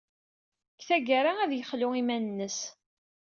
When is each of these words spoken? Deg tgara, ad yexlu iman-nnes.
Deg 0.77 1.01
tgara, 1.03 1.33
ad 1.43 1.51
yexlu 1.53 1.89
iman-nnes. 2.01 2.57